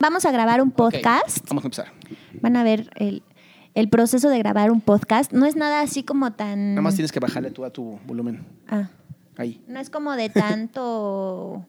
[0.00, 1.38] Vamos a grabar un podcast.
[1.48, 1.86] Vamos a empezar.
[2.40, 3.24] Van a ver el,
[3.74, 5.32] el proceso de grabar un podcast.
[5.32, 6.74] No es nada así como tan...
[6.74, 8.46] Nada más tienes que bajarle tú a tu volumen.
[8.68, 8.90] Ah,
[9.36, 9.60] Ahí.
[9.66, 11.66] no es como de tanto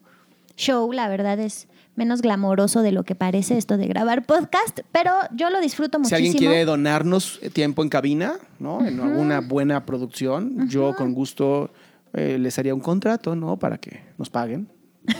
[0.56, 1.66] show, la verdad es
[1.96, 6.02] menos glamoroso de lo que parece esto de grabar podcast, pero yo lo disfruto Si
[6.02, 6.16] muchísimo.
[6.16, 8.86] alguien quiere donarnos tiempo en cabina, ¿no?
[8.86, 11.72] En alguna buena producción, yo con gusto
[12.12, 13.58] eh, les haría un contrato, ¿no?
[13.58, 14.68] Para que nos paguen.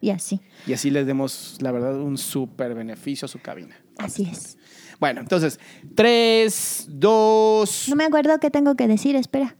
[0.00, 3.76] Y así, Y así les demos, la verdad, un súper beneficio a su cabina.
[3.98, 4.58] así es.
[5.00, 5.58] Bueno, entonces,
[5.94, 7.86] tres, dos.
[7.88, 9.56] No me acuerdo qué tengo que decir, espera.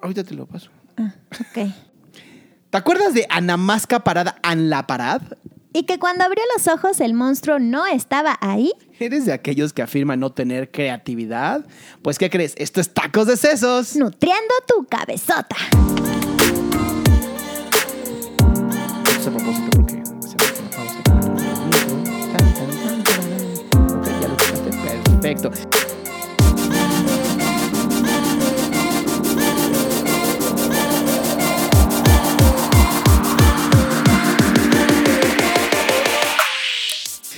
[0.00, 0.70] Ahorita te lo paso.
[0.96, 1.70] Ah, ok.
[2.70, 5.22] ¿Te acuerdas de Anamasca Parada en la Parad?
[5.74, 8.72] Y que cuando abrió los ojos el monstruo no estaba ahí.
[8.98, 11.66] ¿Eres de aquellos que afirman no tener creatividad?
[12.02, 12.54] Pues, ¿qué crees?
[12.58, 13.96] Esto es tacos de sesos.
[13.96, 15.56] Nutriendo tu cabezota.
[19.22, 20.98] Es a propósito porque hacemos una pausa.
[23.76, 24.70] Ok, ya lo escuchaste.
[25.20, 25.50] Perfecto.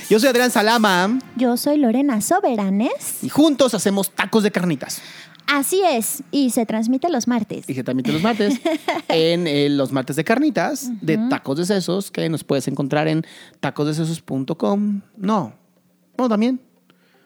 [0.09, 3.23] Yo soy Adrián Salama Yo soy Lorena Soberanes.
[3.23, 5.01] y juntos hacemos tacos de carnitas.
[5.47, 7.69] Así es, y se transmite los martes.
[7.69, 8.59] Y que también los martes
[9.09, 13.23] en eh, los martes de carnitas de tacos de sesos que nos puedes encontrar en
[13.59, 15.01] tacosdesesos.com.
[15.17, 15.53] No,
[16.17, 16.59] no también.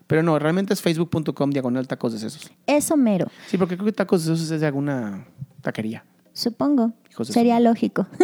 [0.08, 2.52] Pero no, realmente es facebook.com diagonal tacos de sesos.
[2.66, 5.26] Eso mero, Sí, porque creo que tacos de sesos es de alguna
[5.61, 6.04] taquería.
[6.33, 6.94] Supongo.
[7.23, 8.08] Sería lógico.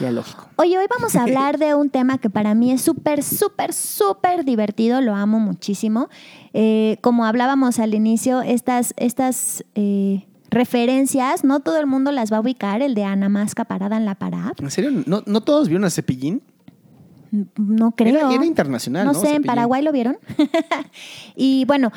[0.00, 0.46] Ya lógico.
[0.56, 4.44] Oye, hoy vamos a hablar de un tema que para mí es súper, súper, súper
[4.44, 6.08] divertido, lo amo muchísimo.
[6.52, 12.36] Eh, como hablábamos al inicio, estas, estas eh, referencias, no todo el mundo las va
[12.36, 14.52] a ubicar, el de Ana Masca parada en la parada.
[14.60, 14.90] ¿En serio?
[15.06, 16.42] ¿No, no todos vieron a Cepillín?
[17.56, 18.16] No creo.
[18.16, 19.12] Era, era internacional, ¿no?
[19.14, 19.42] No sé, en.
[19.42, 20.18] Paraguay lo vieron.
[21.36, 21.92] y bueno,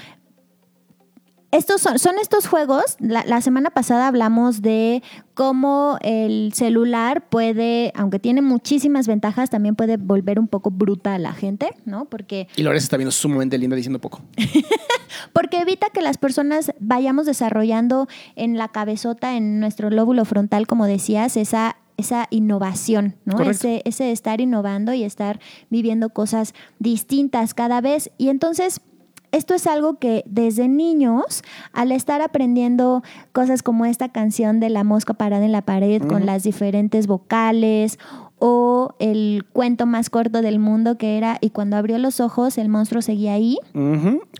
[1.51, 2.95] estos son, son estos juegos.
[2.99, 5.03] La, la semana pasada hablamos de
[5.33, 11.19] cómo el celular puede, aunque tiene muchísimas ventajas, también puede volver un poco bruta a
[11.19, 12.05] la gente, ¿no?
[12.05, 14.21] Porque, Y Lores está viendo sumamente linda diciendo poco.
[15.33, 20.85] porque evita que las personas vayamos desarrollando en la cabezota, en nuestro lóbulo frontal, como
[20.85, 23.39] decías, esa esa innovación, ¿no?
[23.41, 28.09] Ese, ese estar innovando y estar viviendo cosas distintas cada vez.
[28.17, 28.81] Y entonces,
[29.31, 31.43] esto es algo que desde niños,
[31.73, 36.25] al estar aprendiendo cosas como esta canción de la mosca parada en la pared con
[36.25, 37.97] las diferentes vocales
[38.43, 42.69] o el cuento más corto del mundo que era y cuando abrió los ojos el
[42.69, 43.59] monstruo seguía ahí.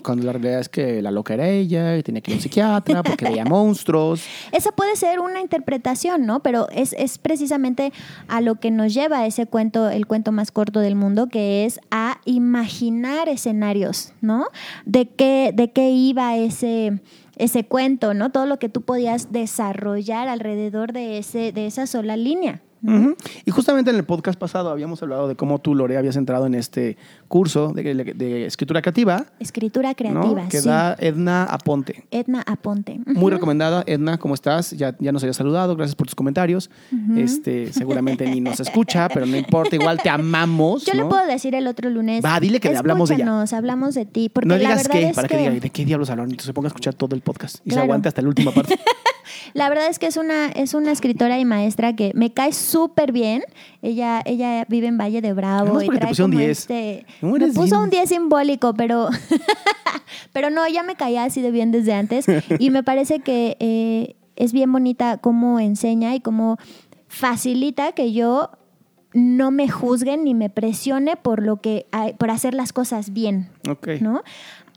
[0.02, 2.42] Cuando la realidad es que la loca era ella y tenía que ir a un
[2.42, 4.24] psiquiatra porque veía monstruos.
[4.52, 6.40] Esa puede ser una interpretación, ¿no?
[6.40, 7.94] Pero es, es precisamente
[8.28, 11.80] a lo que nos lleva ese cuento, el cuento más corto del mundo, que es
[11.92, 14.48] a imaginar escenarios, ¿no?
[14.84, 17.02] De qué, de qué iba ese,
[17.38, 18.32] ese cuento, ¿no?
[18.32, 22.64] Todo lo que tú podías desarrollar alrededor de, ese, de esa sola línea.
[22.84, 23.16] Ujú.
[23.46, 26.56] Y justamente en el podcast pasado habíamos hablado de cómo tú, Lore, habías entrado en
[26.56, 26.98] este
[27.28, 29.96] curso de, de escritura creativa, Escritura ¿no?
[29.96, 30.68] creativa, que sí.
[30.68, 32.06] da Edna Aponte.
[32.12, 33.00] Edna Aponte.
[33.06, 33.84] Muy recomendada.
[33.86, 34.72] Edna, ¿cómo estás?
[34.72, 35.76] Ya, ya nos habías saludado.
[35.76, 36.70] Gracias por tus comentarios.
[37.18, 39.76] este, seguramente ni nos escucha, pero no importa.
[39.76, 40.86] Igual te amamos.
[40.86, 41.10] Yo le ¿no?
[41.10, 42.24] puedo decir el otro lunes.
[42.24, 43.46] Va, dile que le hablamos de ella.
[43.54, 44.30] Hablamos de ti.
[44.30, 46.32] Porque no la digas verdad qué, es para que, que diga de qué diablos hablaron.
[46.32, 48.80] Entonces se ponga a escuchar todo el podcast y se aguante hasta la última parte.
[49.54, 53.12] La verdad es que es una, es una escritora y maestra que me cae súper
[53.12, 53.44] bien.
[53.82, 56.60] Ella, ella vive en Valle de Bravo y trae pusieron como 10.
[56.60, 57.06] este.
[57.20, 57.76] ¿Cómo Me puso bien?
[57.84, 59.10] un 10 simbólico, pero.
[60.34, 62.26] pero no, ya me caía así de bien desde antes.
[62.60, 66.58] Y me parece que eh, es bien bonita cómo enseña y cómo
[67.08, 68.52] facilita que yo
[69.14, 73.50] no me juzguen ni me presione por lo que hay- por hacer las cosas bien.
[73.70, 73.88] ok.
[74.00, 74.22] ¿no?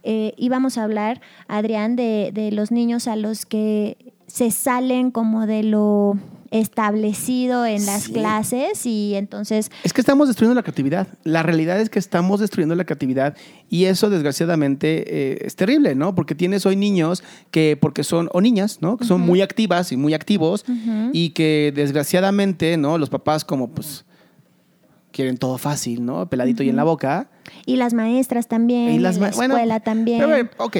[0.02, 5.46] Eh, íbamos a hablar, Adrián, de, de los niños a los que se salen como
[5.46, 6.18] de lo
[6.60, 8.12] establecido en las Sí.
[8.12, 11.08] clases y entonces Es que estamos destruyendo la creatividad.
[11.24, 13.36] La realidad es que estamos destruyendo la creatividad
[13.68, 16.14] y eso desgraciadamente eh, es terrible, ¿no?
[16.14, 18.96] Porque tienes hoy niños que, porque son, o niñas, ¿no?
[18.96, 20.64] Que son muy activas y muy activos
[21.12, 22.98] y que desgraciadamente, ¿no?
[22.98, 24.04] Los papás como pues
[25.12, 26.28] quieren todo fácil, ¿no?
[26.28, 27.28] Peladito y en la boca.
[27.66, 30.20] y las maestras también, Y las y la bueno, escuela también.
[30.24, 30.76] Pero, ok,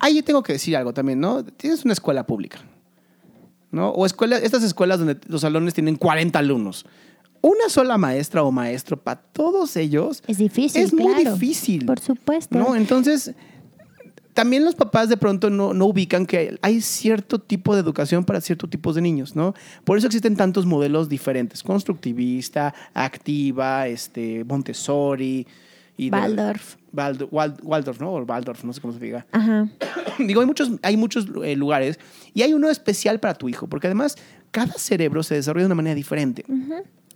[0.00, 1.44] ahí tengo que decir algo también, ¿no?
[1.44, 2.58] Tienes una escuela pública,
[3.76, 3.90] ¿no?
[3.90, 6.84] O escuela, estas escuelas donde los salones tienen 40 alumnos.
[7.42, 11.34] Una sola maestra o maestro para todos ellos es difícil, es muy claro.
[11.34, 11.84] difícil.
[11.86, 12.58] Por supuesto.
[12.58, 12.74] ¿no?
[12.74, 13.34] Entonces,
[14.32, 18.40] también los papás de pronto no, no ubican que hay cierto tipo de educación para
[18.40, 19.54] ciertos tipos de niños, ¿no?
[19.84, 25.46] Por eso existen tantos modelos diferentes, constructivista, activa, este, Montessori,
[25.96, 26.76] y de- Waldorf.
[26.96, 28.12] Wald- Wald- Waldorf, ¿no?
[28.12, 29.26] O Waldorf, no sé cómo se diga.
[29.32, 29.68] Ajá.
[30.18, 31.98] Digo, hay muchos, hay muchos eh, lugares
[32.34, 34.16] y hay uno especial para tu hijo, porque además
[34.50, 36.44] cada cerebro se desarrolla de una manera diferente.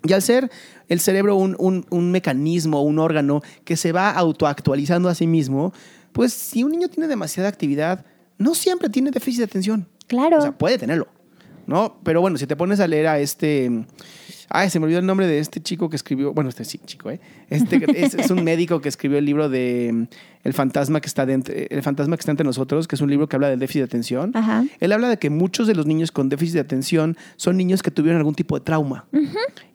[0.04, 0.50] Y al ser
[0.88, 5.72] el cerebro un, un- un mecanismo, un órgano que se va autoactualizando a sí mismo,
[6.12, 8.04] pues si un niño tiene demasiada actividad,
[8.38, 9.86] no siempre tiene déficit de atención.
[10.06, 10.38] Claro.
[10.38, 11.06] O sea, puede tenerlo,
[11.66, 11.98] ¿no?
[12.02, 13.84] Pero bueno, si te pones a leer a este...
[14.50, 16.32] Ay, se me olvidó el nombre de este chico que escribió...
[16.34, 17.20] Bueno, este sí, chico, ¿eh?
[17.48, 20.02] Este es, es un médico que escribió el libro de mm,
[20.44, 23.28] El fantasma que está dentro, El fantasma que está entre nosotros, que es un libro
[23.28, 24.32] que habla del déficit de atención.
[24.34, 24.64] Ajá.
[24.80, 27.90] Él habla de que muchos de los niños con déficit de atención son niños que
[27.90, 29.04] tuvieron algún tipo de trauma.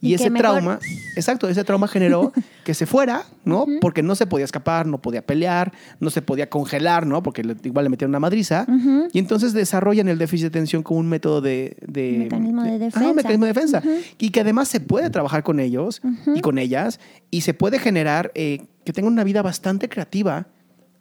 [0.01, 0.79] Y, Y ese trauma,
[1.15, 2.33] exacto, ese trauma generó
[2.63, 3.65] que se fuera, ¿no?
[3.79, 7.23] Porque no se podía escapar, no podía pelear, no se podía congelar, ¿no?
[7.23, 8.65] Porque igual le metieron una madriza.
[9.13, 11.77] Y entonces desarrollan el déficit de atención como un método de...
[11.85, 13.13] de Mecanismo de Ajá, un defensa.
[13.13, 13.83] mecanismo de defensa.
[14.17, 16.01] Y que además se puede trabajar con ellos
[16.33, 16.99] y con ellas
[17.31, 20.47] y se puede generar eh, que tengan una vida bastante creativa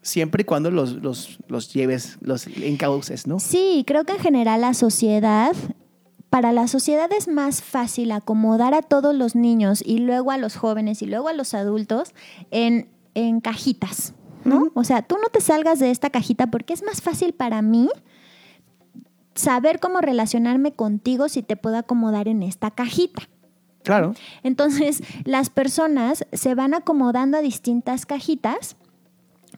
[0.05, 3.41] siempre y cuando los, los, los lleves, los encauces, ¿no?
[3.41, 5.57] Sí, creo que en general la sociedad,
[6.31, 10.57] para la sociedad es más fácil acomodar a todos los niños y luego a los
[10.57, 12.15] jóvenes y luego a los adultos
[12.51, 14.15] en, en cajitas,
[14.45, 14.71] ¿no?
[14.75, 17.89] O sea, tú no te salgas de esta cajita porque es más fácil para mí
[19.35, 23.29] saber cómo relacionarme contigo si te puedo acomodar en esta cajita.
[23.85, 24.15] Claro.
[24.43, 28.77] Entonces, las personas se van acomodando a distintas cajitas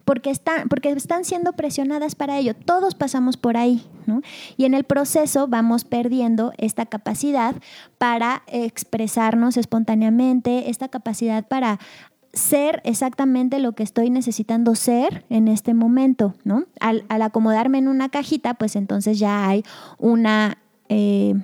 [0.04, 2.54] porque están, porque están siendo presionadas para ello.
[2.54, 4.22] Todos pasamos por ahí, ¿no?
[4.56, 7.56] Y en el proceso vamos perdiendo esta capacidad
[7.98, 11.80] para expresarnos espontáneamente, esta capacidad para
[12.32, 16.66] ser exactamente lo que estoy necesitando ser en este momento, ¿no?
[16.80, 19.64] Al, acomodarme en una cajita, pues entonces ya hay
[19.98, 20.58] una...
[20.88, 21.34] eh,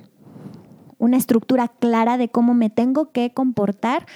[1.03, 4.07] una estructura clara de cómo me tengo que comportar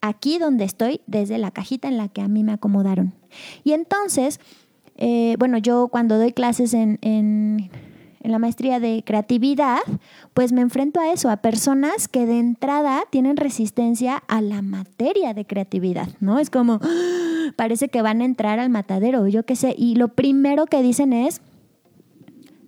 [0.00, 3.14] aquí donde estoy desde la cajita en la que a mí me acomodaron.
[3.64, 4.38] Y entonces,
[4.96, 7.68] eh, bueno, yo cuando doy clases en, en-
[8.22, 9.78] la maestría de creatividad,
[10.34, 15.32] pues me enfrento a eso, a personas que de entrada tienen resistencia a la materia
[15.32, 16.38] de creatividad, ¿no?
[16.40, 17.52] Es como, ¡ah!
[17.56, 21.12] parece que van a entrar al matadero, yo qué sé, y lo primero que dicen
[21.12, 21.40] es,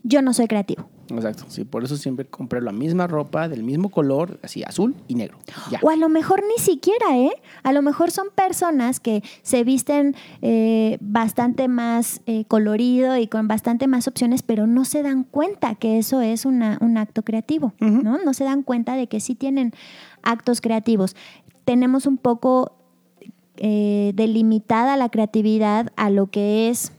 [0.05, 0.89] yo no soy creativo.
[1.11, 1.45] Exacto.
[1.49, 5.39] Sí, por eso siempre compré la misma ropa del mismo color, así azul y negro.
[5.71, 5.81] Ya.
[5.83, 7.33] O a lo mejor ni siquiera, ¿eh?
[7.63, 13.49] A lo mejor son personas que se visten eh, bastante más eh, colorido y con
[13.49, 17.73] bastante más opciones, pero no se dan cuenta que eso es una- un acto creativo.
[17.81, 18.19] ¿no?
[18.19, 19.73] No se dan cuenta de que sí tienen
[20.23, 21.17] actos creativos.
[21.65, 22.73] Tenemos un poco
[23.57, 26.93] eh, delimitada la creatividad a lo que es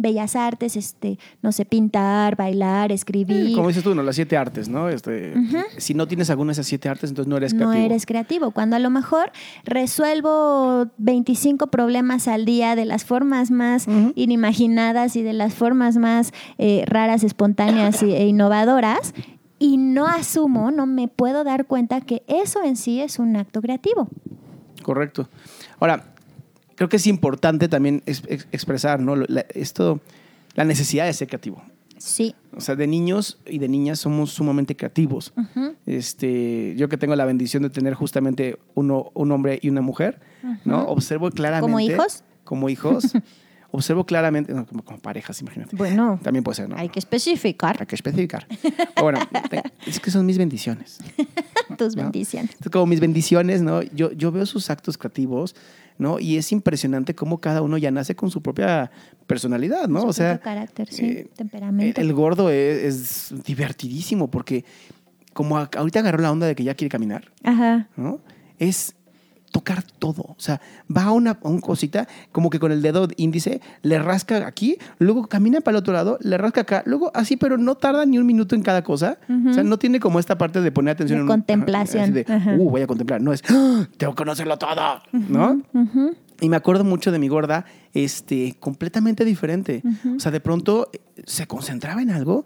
[0.00, 3.50] bellas artes, este, no sé, pintar, bailar, escribir.
[3.50, 4.02] Eh, Como dices tú, ¿no?
[4.02, 4.88] las siete artes, ¿no?
[4.88, 5.34] Este,
[5.76, 7.84] Si no tienes alguna de esas siete artes, entonces no eres no creativo.
[7.84, 8.50] eres creativo.
[8.50, 9.30] Cuando a lo mejor
[9.64, 16.32] resuelvo 25 problemas al día de las formas más inimaginadas y de las formas más
[16.58, 19.12] eh, raras, espontáneas e innovadoras,
[19.58, 23.60] y no asumo, no me puedo dar cuenta que eso en sí es un acto
[23.60, 24.08] creativo.
[24.82, 25.28] Correcto.
[25.78, 26.14] Ahora,
[26.80, 29.14] creo que es importante también es- ex- expresar, ¿no?
[29.14, 30.00] La- esto,
[30.54, 31.62] la necesidad de ser creativo.
[31.98, 32.34] Sí.
[32.56, 35.34] O sea, de niños y de niñas somos sumamente creativos.
[35.84, 40.20] Este, yo que tengo la bendición de tener justamente uno, un hombre y una mujer,
[40.64, 40.84] ¿no?
[40.84, 41.66] Observo claramente.
[41.70, 42.24] ¿Como hijos?
[42.44, 43.12] Como hijos.
[43.72, 45.76] observo claramente, no, como, como parejas, imagínate.
[45.76, 46.76] Bueno, También puede ser, ¿no?
[46.76, 48.46] hay que especificar Hay que especificar.
[48.62, 49.18] Pero bueno,
[49.86, 50.98] es que son mis bendiciones.
[51.86, 52.02] tus ¿no?
[52.02, 52.50] bendiciones.
[52.50, 53.82] Entonces, como mis bendiciones, ¿no?
[53.82, 55.54] Yo, yo veo sus actos creativos,
[55.98, 56.18] ¿no?
[56.18, 58.90] Y es impresionante cómo cada uno ya nace con su propia
[59.26, 60.02] personalidad, ¿no?
[60.02, 62.00] Su o sea, propio carácter, sí, eh, temperamento.
[62.00, 64.64] el, gordo es, es divertidísimo porque
[65.32, 67.88] como ahorita agarró la onda de que ya quiere caminar, Ajá.
[67.96, 68.20] ¿no?
[68.58, 68.94] Es
[69.50, 70.22] tocar todo.
[70.22, 70.60] O sea,
[70.94, 74.78] va a una, a un cosita, como que con el dedo índice, le rasca aquí,
[74.98, 78.18] luego camina para el otro lado, le rasca acá, luego así, pero no tarda ni
[78.18, 79.18] un minuto en cada cosa.
[79.48, 82.02] O sea, no tiene como esta parte de poner atención De en un- contemplación.
[82.04, 82.26] así de,
[82.58, 83.20] uh, voy a contemplar.
[83.20, 85.62] No es, "Ah, tengo que conocerlo todo, ¿no?
[85.72, 86.14] Ujú.
[86.40, 89.82] Y me acuerdo mucho de mi gorda, este, completamente diferente.
[90.16, 92.44] O sea, de pronto eh, se concentraba en algo.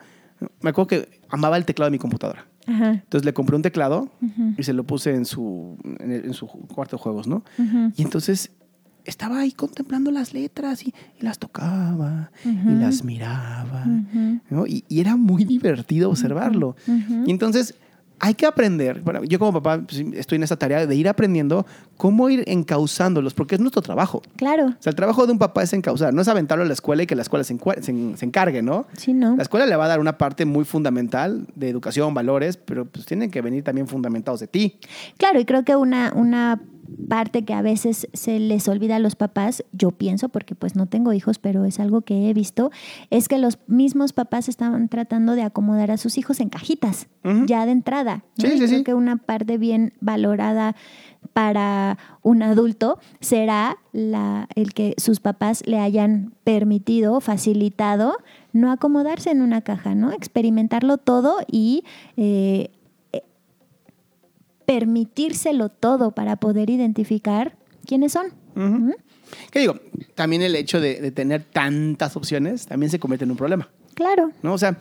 [0.62, 2.46] Me acuerdo que amaba el teclado de mi computadora.
[2.66, 2.90] Ajá.
[2.92, 4.08] Entonces le compré un teclado
[4.56, 7.44] y se lo puse en su, en, el- en su cuarto de juegos, ¿no?
[7.96, 8.50] Y entonces
[9.04, 13.84] estaba ahí contemplando las letras y, y las tocaba y las miraba.
[14.50, 14.66] ¿no?
[14.66, 16.74] Y, y era muy divertido observarlo.
[17.26, 17.74] Y entonces
[18.24, 21.66] hay que aprender, bueno, yo como papá pues, estoy en esa tarea de ir aprendiendo
[21.98, 24.22] cómo ir encauzándolos, porque es nuestro trabajo.
[24.36, 24.68] Claro.
[24.68, 27.02] O sea, el trabajo de un papá es encauzar, no es aventarlo a la escuela
[27.02, 28.86] y que la escuela se, se se encargue, ¿no?
[28.96, 29.36] Sí, ¿no?
[29.36, 33.04] La escuela le va a dar una parte muy fundamental de educación, valores, pero pues
[33.04, 34.78] tienen que venir también fundamentados de ti.
[35.18, 36.62] Claro, y creo que una, una
[37.08, 40.86] parte que a veces se les olvida a los papás, yo pienso, porque pues no
[40.86, 42.70] tengo hijos, pero es algo que he visto,
[43.10, 47.08] es que los mismos papás estaban tratando de acomodar a sus hijos en cajitas,
[47.46, 48.24] ya de entrada.
[48.38, 48.84] Sí, Y sí, creo sí.
[48.84, 50.76] que una parte bien valorada
[51.32, 58.16] para un adulto será la, el que sus papás le hayan permitido, facilitado,
[58.52, 60.12] no acomodarse en una caja, ¿no?
[60.12, 61.84] Experimentarlo todo y
[62.16, 62.70] eh,
[64.66, 67.56] permitírselo todo para poder identificar
[67.86, 68.26] quiénes son.
[68.56, 68.94] Ujú.
[69.50, 69.74] ¿Qué digo?
[70.14, 74.30] También el hecho de, de tener tantas opciones también se convierte en un problema, Claro.
[74.42, 74.52] ¿no?
[74.54, 74.78] O sea,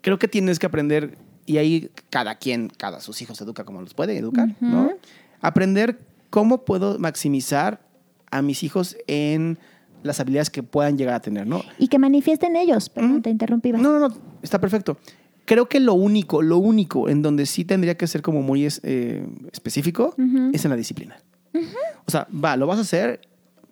[0.00, 3.94] creo que tienes que aprender, y ahí cada quien, cada sus hijos educa como los
[3.94, 4.90] puede educar, ¿no?
[5.40, 5.98] Aprender
[6.30, 7.80] cómo puedo maximizar
[8.30, 9.58] a mis hijos en
[10.02, 11.62] las habilidades que puedan llegar a tener, ¿no?
[11.78, 12.88] Y que manifiesten ellos.
[12.88, 13.72] Perdón, te interrumpí.
[13.72, 14.98] No, no, no, está perfecto.
[15.48, 19.26] Creo que lo único, lo único en donde sí tendría que ser como muy eh,
[19.50, 20.14] específico
[20.52, 21.16] es en la disciplina.
[22.04, 23.22] O sea, va, lo vas a hacer,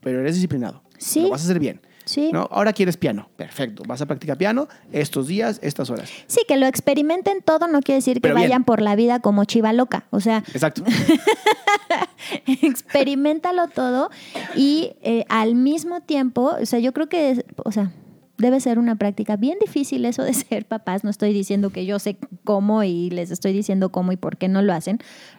[0.01, 0.83] pero eres disciplinado.
[0.97, 1.21] Sí.
[1.21, 1.83] Lo vas a hacer bien.
[2.07, 2.31] Sí.
[2.33, 2.49] ¿no?
[2.51, 3.29] Ahora quieres piano.
[3.37, 3.83] Perfecto.
[3.87, 6.11] Vas a practicar piano estos días, estas horas.
[6.29, 8.41] Sí, que lo experimenten todo no quiere decir que bien.
[8.41, 10.07] vayan por la vida como chiva loca.
[10.11, 10.83] O sea, Exacto.
[12.63, 14.09] experimentalo todo
[14.55, 17.93] y eh, al mismo tiempo, o sea, yo creo que, o sea,
[18.39, 21.05] debe ser una práctica bien difícil eso de ser papás.
[21.05, 24.49] No estoy diciendo que yo sé cómo y les estoy diciendo cómo y por qué
[24.49, 24.99] no lo hacen.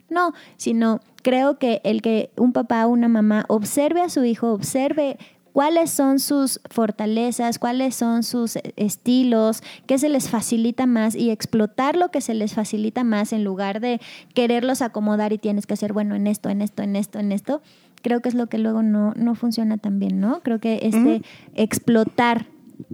[0.10, 4.54] No, sino creo que el que un papá o una mamá observe a su hijo,
[4.54, 5.18] observe
[5.58, 11.98] cuáles son sus fortalezas, cuáles son sus estilos, qué se les facilita más y explotar
[11.98, 14.00] lo que se les facilita más en lugar de
[14.36, 17.64] quererlos acomodar y tienes que hacer, bueno, en esto, en esto, en esto, en esto.
[18.04, 20.42] Creo que es lo que luego no, no funciona tan bien, ¿no?
[20.42, 21.24] Creo que este
[21.56, 22.46] explotar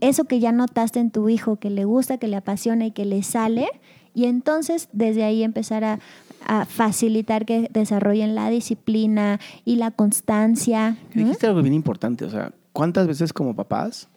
[0.02, 3.06] eso que ya notaste en tu hijo, que le gusta, que le apasiona y que
[3.06, 3.68] le sale,
[4.14, 6.00] y entonces desde ahí empezar a,
[6.46, 10.98] a facilitar que desarrollen la disciplina y la constancia.
[11.14, 11.24] ¿no?
[11.24, 12.26] Dijiste algo bien importante.
[12.26, 14.08] O sea, ¿cuántas veces como papás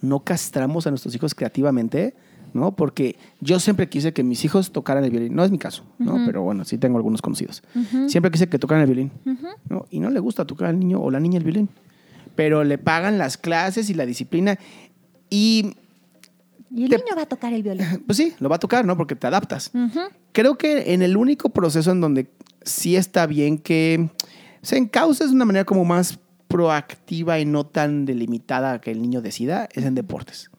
[0.00, 2.14] no castramos a nuestros hijos creativamente?
[2.54, 2.72] ¿no?
[2.72, 5.34] Porque yo siempre quise que mis hijos tocaran el violín.
[5.34, 6.18] No es mi caso, ¿no?
[6.24, 7.62] Pero bueno, sí tengo algunos conocidos.
[8.06, 9.12] Siempre quise que tocaran el violín.
[9.68, 9.86] ¿no?
[9.90, 11.68] Y no le gusta tocar al niño o la niña el violín.
[12.34, 14.58] Pero le pagan las clases y la disciplina.
[15.30, 15.74] Y,
[16.74, 17.86] Y el Te- niño va a tocar el violín.
[18.06, 18.96] pues sí, lo va a tocar, ¿no?
[18.96, 19.70] Porque te adaptas.
[20.32, 22.28] Creo que en el único proceso en donde
[22.62, 24.10] sí está bien que
[24.62, 26.18] se encauce de una manera como más
[26.48, 30.50] proactiva y no tan delimitada que el niño decida es en deportes.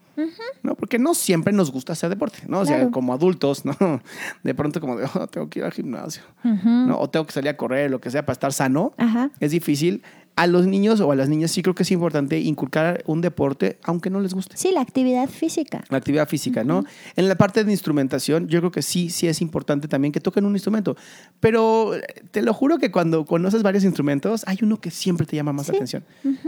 [0.63, 0.75] ¿no?
[0.75, 2.59] Porque no siempre nos gusta hacer deporte, ¿no?
[2.59, 4.01] O sea, como adultos, ¿no?
[4.43, 6.23] De pronto como de, oh, tengo que ir al gimnasio.
[6.43, 6.99] ¿no?
[6.99, 8.93] O tengo que salir a correr, lo que sea, para estar sano.
[8.97, 9.31] Ajá.
[9.39, 10.03] Es difícil.
[10.39, 13.77] A los niños o a las niñas sí creo que es importante inculcar un deporte,
[13.83, 14.55] aunque no les guste.
[14.55, 15.83] Sí, la actividad física.
[15.89, 16.85] La actividad física, ¿no?
[17.17, 20.45] En la parte de instrumentación, yo creo que sí, sí es importante también que toquen
[20.45, 20.95] un instrumento.
[21.41, 21.91] Pero
[22.31, 25.65] te lo juro que cuando conoces varios instrumentos, hay uno que siempre te llama más
[25.65, 25.73] Sí.
[25.73, 26.05] la atención.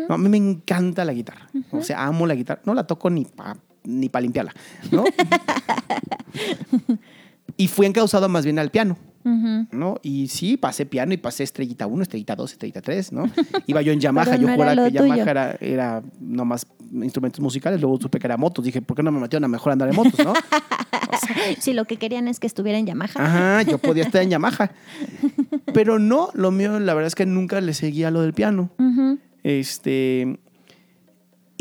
[0.08, 1.50] No, a mí me encanta la guitarra.
[1.72, 2.62] O sea, amo la guitarra.
[2.66, 4.54] No la toco ni para ni pa limpiarla,
[4.92, 5.04] ¿no?
[7.58, 8.98] y fui encausado más bien al piano.
[9.24, 9.96] ¿No?
[10.02, 13.30] Y sí, pasé piano y pasé estrellita 1, estrellita 2, estrellita 3, ¿no?
[13.68, 18.00] Iba yo en Yamaha, yo no juraba que Yamaha era, era nomás instrumentos musicales, luego
[18.00, 20.26] supe que era motos, dije, ¿por qué no me metieron a mejor andar en motos,
[20.26, 20.34] no?
[21.60, 23.14] Sí, lo que querían es que estuviera en Yamaha.
[23.16, 24.72] Ajá, yo podía estar en Yamaha.
[25.74, 28.70] Pero no, lo mío, la verdad es que nunca le seguía lo del piano.
[29.44, 30.40] Este.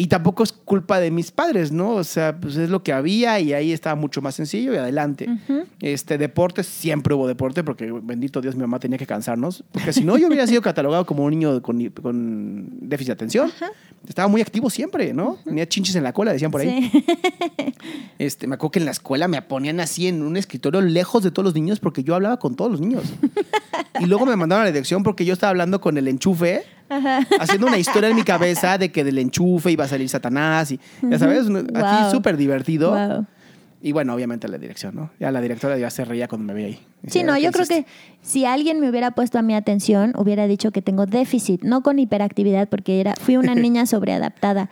[0.00, 1.90] Y tampoco es culpa de mis padres, ¿no?
[1.90, 5.28] O sea, pues es lo que había y ahí estaba mucho más sencillo y adelante.
[5.78, 9.62] Este, deporte, siempre hubo deporte, porque bendito Dios, mi mamá tenía que cansarnos.
[9.71, 13.52] Porque si no, yo hubiera sido catalogado como un niño con, con déficit de atención.
[14.09, 15.37] Estaba muy activo siempre, ¿no?
[15.45, 16.90] Tenía chinches en la cola, decían por ahí.
[16.90, 17.04] Sí.
[18.19, 21.30] Este, me acuerdo que en la escuela me ponían así en un escritorio lejos de
[21.30, 23.02] todos los niños porque yo hablaba con todos los niños.
[24.00, 27.21] Y luego me mandaron a la dirección porque yo estaba hablando con el enchufe, Ajá.
[27.39, 30.81] haciendo una historia en mi cabeza de que del enchufe iba a salir Satanás y,
[31.09, 31.65] ya sabes, Wow.
[31.77, 32.91] aquí súper divertido.
[32.91, 33.27] Wow.
[33.83, 35.11] Y bueno, obviamente la dirección, ¿no?
[35.19, 36.81] Ya la directora ya se reía cuando me veía ahí.
[37.07, 37.85] Sí, no, "¿Qué yo creo hiciste?".
[37.85, 41.83] que si alguien me hubiera puesto a mi atención, hubiera dicho que tengo déficit, no
[41.83, 44.69] con hiperactividad, porque era, fui una niña sobreadaptada.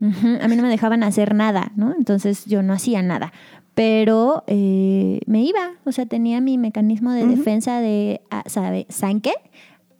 [0.00, 1.94] Ujú, A mí no me dejaban hacer nada, ¿no?
[1.96, 3.32] Entonces yo no hacía nada.
[3.74, 8.86] Pero eh, me iba, o sea, tenía mi mecanismo de defensa de, ah, ¿sabe?
[8.88, 9.32] ¿saben qué?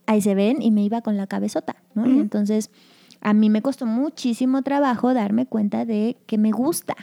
[0.06, 2.04] Ahí se ven y me iba con la cabezota, ¿no?
[2.06, 2.70] Entonces
[3.20, 6.94] a mí me costó muchísimo trabajo darme cuenta de que me gusta.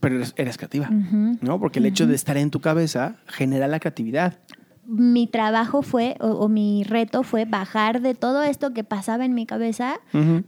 [0.00, 0.88] Pero eres, eres creativa.
[0.90, 1.60] ¿no?
[1.60, 4.38] Porque el hecho de estar en tu cabeza genera la creatividad.
[4.86, 9.34] mi trabajo fue, o, o mi reto fue bajar de todo esto que pasaba en
[9.34, 10.00] mi cabeza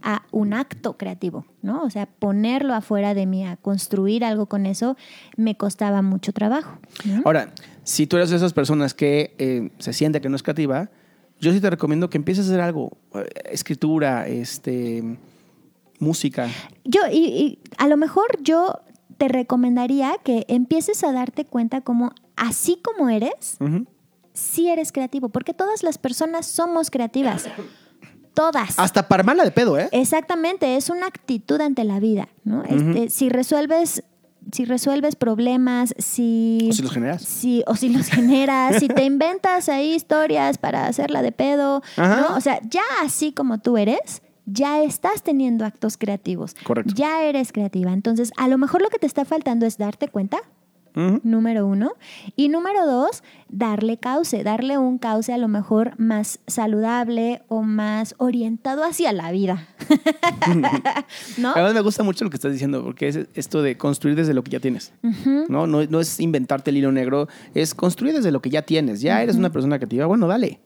[0.03, 1.83] a un acto creativo, ¿no?
[1.83, 4.95] O sea, ponerlo afuera de mí, a construir algo con eso,
[5.37, 6.77] me costaba mucho trabajo.
[7.25, 7.51] Ahora,
[7.83, 10.89] si tú eres de esas personas que eh, se siente que no es creativa,
[11.39, 12.91] yo sí te recomiendo que empieces a hacer algo.
[13.13, 15.17] eh, Escritura, este,
[15.99, 16.47] música.
[16.83, 18.79] Yo, y, y a lo mejor yo
[19.17, 23.85] te recomendaría que empieces a darte cuenta como así como eres, Ujú.
[24.33, 27.47] sí eres creativo, porque todas las personas somos creativas.
[28.35, 28.77] Todas.
[28.77, 29.89] Hasta para mala de pedo, ¿eh?
[29.91, 32.63] Exactamente, es una actitud ante la vida, ¿no?
[32.63, 34.03] Este, si resuelves,
[34.51, 37.21] si resuelves problemas, si, O si los generas.
[37.23, 42.27] si- o si los generas, si te inventas ahí historias para hacerla de pedo, Ajá.
[42.29, 42.35] ¿no?
[42.35, 46.55] O sea, ya así como tú eres, ya estás teniendo actos creativos.
[46.63, 46.93] Correcto.
[46.95, 47.91] Ya eres creativa.
[47.91, 50.37] Entonces, a lo mejor lo que te está faltando es darte cuenta,
[51.23, 51.91] Número uno.
[52.35, 58.15] Y número dos, darle cauce, darle un cauce a lo mejor más saludable o más
[58.17, 59.67] orientado hacia la vida.
[61.37, 61.51] ¿No?
[61.51, 64.43] Además me gusta mucho lo que estás diciendo, porque es esto de construir desde lo
[64.43, 64.91] que ya tienes.
[65.47, 65.67] ¿no?
[65.67, 69.01] No, no es inventarte el hilo negro, es construir desde lo que ya tienes.
[69.01, 70.59] Ya eres una persona creativa, bueno, dale.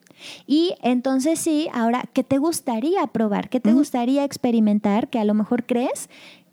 [0.47, 3.49] Y entonces sí, ahora, ¿qué te gustaría probar?
[3.49, 6.09] ¿Qué te gustaría experimentar que a lo mejor crees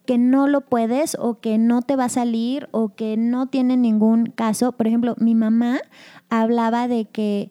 [0.09, 3.77] que no lo puedes o que no te va a salir o que no tiene
[3.77, 4.73] ningún caso?
[4.73, 5.81] Por ejemplo, mi mamá
[6.31, 7.51] hablaba de que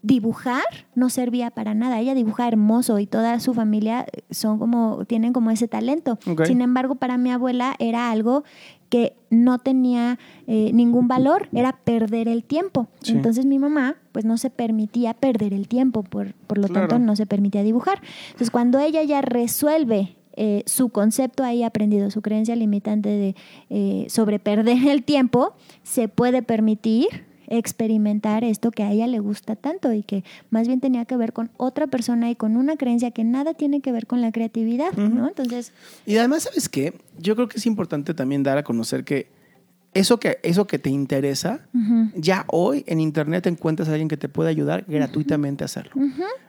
[0.00, 0.62] dibujar
[0.94, 2.00] no servía para nada.
[2.00, 6.18] Ella dibuja hermoso y toda su familia son como tienen como ese talento.
[6.46, 8.44] Sin embargo, para mi abuela era algo
[8.88, 12.86] que no tenía eh, ningún valor, era perder el tiempo.
[13.02, 13.12] Sí.
[13.12, 16.88] Entonces mi mamá pues no se permitía perder el tiempo, por, por lo Claro.
[16.88, 18.00] tanto no se permitía dibujar.
[18.28, 23.34] Entonces cuando ella ya resuelve eh, su concepto ahí aprendido, su creencia limitante de
[23.70, 27.08] eh, sobre perder el tiempo, se puede permitir
[27.48, 31.32] experimentar esto que a ella le gusta tanto y que más bien tenía que ver
[31.32, 34.92] con otra persona y con una creencia que nada tiene que ver con la creatividad,
[34.94, 35.28] ¿no?
[35.28, 35.72] Entonces,
[36.06, 36.92] Y además, ¿sabes qué?
[37.18, 39.28] Yo creo que es importante también dar a conocer que
[39.96, 41.60] eso que, eso que te interesa,
[42.14, 45.92] ya hoy en internet encuentras a alguien que te puede ayudar gratuitamente a hacerlo.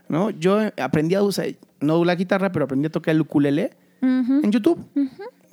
[0.10, 0.30] ¿no?
[0.32, 1.48] Yo aprendí a usar,
[1.80, 4.86] no la guitarra, pero aprendí a tocar el ukulele en YouTube.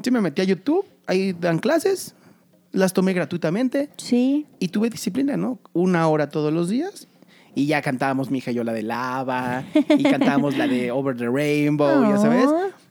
[0.03, 2.15] Sí, me metí a YouTube, ahí dan clases,
[2.73, 5.61] las tomé gratuitamente sí, y tuve disciplina, ¿no?
[5.73, 7.07] Una hora todos los días.
[7.57, 9.63] Y ya cantábamos mi hija y yo la de lava,
[9.97, 12.51] y cantábamos la de Over the Rainbow, ya sabes.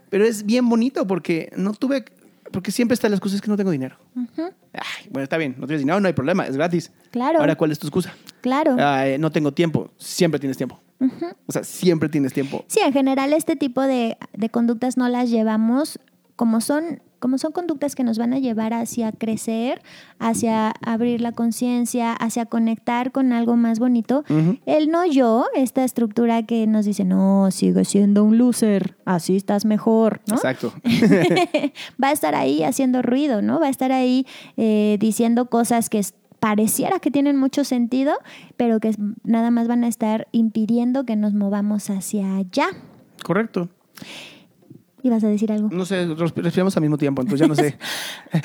[0.09, 2.05] Pero es bien bonito porque no tuve,
[2.53, 3.97] porque siempre están las cosas que no tengo dinero.
[4.15, 6.91] Ay, bueno, está bien, no tienes dinero, no hay problema, es gratis.
[7.11, 7.39] Claro.
[7.39, 8.13] Ahora, ¿cuál es tu excusa?
[8.41, 8.77] claro.
[9.17, 10.79] No tengo tiempo, siempre tienes tiempo.
[11.47, 12.63] O sea, siempre tienes tiempo.
[12.67, 15.99] Sí, en general este tipo de, de conductas no las llevamos
[16.37, 19.81] como son, como son conductas que nos van a llevar hacia crecer,
[20.19, 24.25] hacia abrir la conciencia, hacia conectar con algo más bonito.
[24.65, 29.63] El no yo, esta estructura que nos dice, no, sigue siendo un loser, así estás
[29.63, 30.35] mejor, ¿no?
[30.35, 30.73] Exacto.
[32.03, 33.57] va a estar ahí haciendo ruido, ¿no?
[33.57, 36.01] Va a estar ahí eh, diciendo cosas que
[36.41, 38.15] pareciera que tienen mucho sentido,
[38.57, 42.67] pero que nada más van a estar impidiendo que nos movamos hacia allá.
[43.23, 43.69] Correcto.
[45.03, 45.67] ¿Ibas a decir algo?
[45.69, 47.77] No sé, resp- respiramos al mismo tiempo, entonces ya no sé.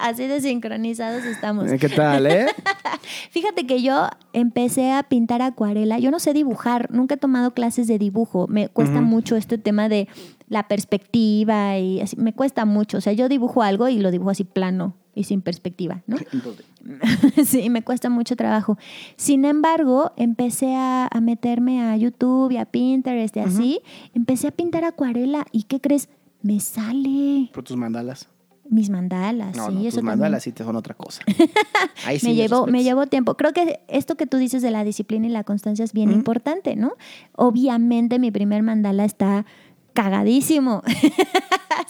[0.00, 1.70] Así de sincronizados estamos.
[1.80, 2.46] ¿Qué tal, eh?
[3.30, 5.98] Fíjate que yo empecé a pintar acuarela.
[5.98, 8.46] Yo no sé dibujar, nunca he tomado clases de dibujo.
[8.48, 10.08] Me cuesta mucho este tema de
[10.52, 12.14] la perspectiva y así.
[12.16, 12.98] Me cuesta mucho.
[12.98, 16.18] O sea, yo dibujo algo y lo dibujo así plano y sin perspectiva, ¿no?
[17.46, 18.76] Sí, me cuesta mucho trabajo.
[19.16, 23.80] Sin embargo, empecé a, a meterme a YouTube y a Pinterest y así.
[24.14, 26.10] Empecé a pintar acuarela y ¿qué crees?
[26.42, 28.28] Me sale por tus mandalas.
[28.68, 29.56] mis mandalas.
[29.56, 31.22] No, sí, no, eso tus mandalas sí te son otra cosa.
[32.04, 33.36] Ahí sí me llevó, me llevó tiempo.
[33.36, 36.76] Creo que esto que tú dices de la disciplina y la constancia es bien importante,
[36.76, 36.92] ¿no?
[37.36, 39.46] Obviamente mi primer mandala está
[39.92, 40.82] cagadísimo.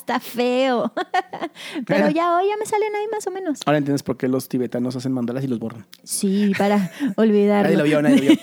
[0.03, 0.93] está feo.
[1.87, 3.61] Pero ya hoy ya me salen ahí más o menos.
[3.67, 5.87] Ahora entiendes por qué los tibetanos hacen mandalas y los borran.
[6.03, 7.79] Sí, para Nadie olvidarlo.
[7.79, 8.37] lo vio, nadie lo vio.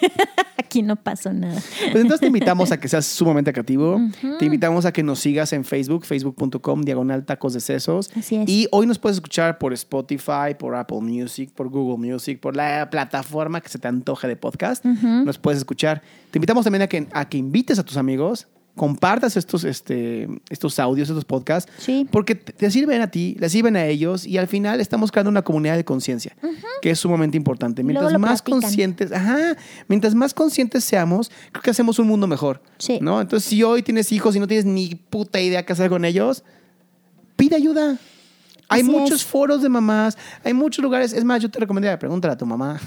[0.57, 1.59] Aquí no pasó nada.
[1.91, 3.99] Pues entonces te invitamos a que seas sumamente creativo.
[4.37, 8.11] Te invitamos a que nos sigas en Facebook, facebook.com, diagonal tacos de sesos.
[8.15, 8.47] Así es.
[8.47, 12.89] Y hoy nos puedes escuchar por Spotify, por Apple Music, por Google Music, por la
[12.91, 14.85] plataforma que se te antoje de podcast.
[14.85, 16.03] Nos puedes escuchar.
[16.29, 18.47] Te invitamos también a que, a que invites a tus amigos,
[18.79, 22.07] compartas estos, este, estos audios, estos podcasts, Sí.
[22.09, 25.41] porque te sirven a ti, les sirven a ellos y al final estamos creando una
[25.41, 26.33] comunidad de conciencia,
[26.81, 27.83] que es sumamente importante.
[27.83, 28.61] Mientras más platican.
[28.61, 29.57] conscientes, ajá,
[29.89, 32.61] mientras más conscientes seamos, creo que hacemos un mundo mejor.
[32.77, 32.99] Sí.
[33.01, 33.19] ¿no?
[33.19, 36.45] Entonces, si hoy tienes hijos y no tienes ni puta idea qué hacer con ellos,
[37.35, 37.97] pide ayuda.
[38.69, 39.25] Hay Así muchos es.
[39.25, 41.11] foros de mamás, hay muchos lugares.
[41.11, 42.79] Es más, yo te recomendaría pregúntale a tu mamá.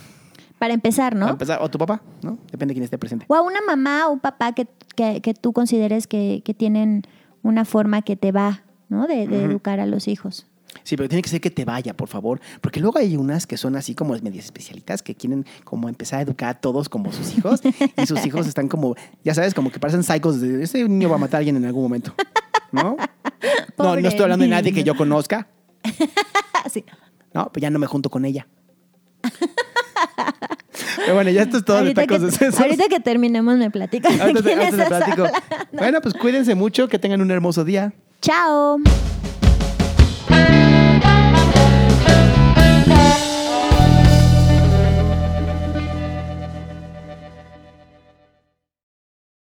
[0.63, 1.23] Para empezar, ¿no?
[1.23, 2.39] Para empezar, o tu papá, ¿no?
[2.53, 3.25] Depende de quién esté presente.
[3.27, 7.03] O a una mamá o un papá que, que, que tú consideres que, que tienen
[7.43, 9.09] una forma que te va, ¿no?
[9.09, 10.47] De, de educar a los hijos.
[10.85, 12.41] Sí, pero tiene que ser que te vaya, por favor.
[12.61, 16.23] Porque luego hay unas que son así como medias especialitas que quieren como empezar a
[16.23, 17.61] educar a todos como sus hijos.
[17.97, 18.95] y sus hijos están como,
[19.25, 21.65] ya sabes, como que parecen psicos de ese niño va a matar a alguien en
[21.65, 22.15] algún momento.
[22.71, 22.97] ¿No?
[23.77, 25.49] No, no estoy hablando de nadie que yo conozca.
[26.71, 26.85] sí.
[27.35, 28.47] No, pues ya no me junto con ella.
[31.03, 32.61] Pero bueno, ya esto es todo de ahorita, que, tacos de sesos.
[32.61, 34.15] ahorita que terminemos me platicas.
[34.17, 35.27] de Ahorita te- ahorita te platico.
[35.73, 37.93] Bueno, pues cuídense mucho, que tengan un hermoso día.
[38.21, 38.79] Chao.